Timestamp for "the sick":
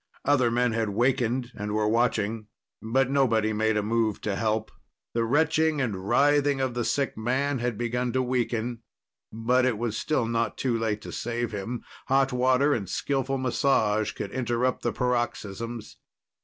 6.73-7.15